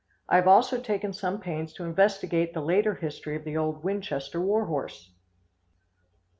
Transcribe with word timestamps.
I 0.27 0.37
have 0.37 0.47
also 0.47 0.81
taken 0.81 1.13
some 1.13 1.39
pains 1.39 1.73
to 1.73 1.83
investigate 1.83 2.55
the 2.55 2.59
later 2.59 2.95
history 2.95 3.35
of 3.35 3.43
the 3.43 3.55
old 3.55 3.83
Winchester 3.83 4.41
war 4.41 4.65
horse. 4.65 5.11